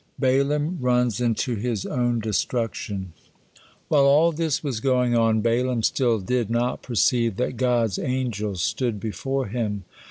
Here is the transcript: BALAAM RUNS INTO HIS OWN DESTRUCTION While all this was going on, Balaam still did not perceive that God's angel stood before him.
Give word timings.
BALAAM 0.17 0.79
RUNS 0.81 1.21
INTO 1.21 1.53
HIS 1.57 1.85
OWN 1.85 2.21
DESTRUCTION 2.21 3.13
While 3.87 4.05
all 4.05 4.31
this 4.31 4.63
was 4.63 4.79
going 4.79 5.15
on, 5.15 5.41
Balaam 5.41 5.83
still 5.83 6.17
did 6.19 6.49
not 6.49 6.81
perceive 6.81 7.35
that 7.35 7.55
God's 7.55 7.99
angel 7.99 8.55
stood 8.55 8.99
before 8.99 9.45
him. 9.45 9.83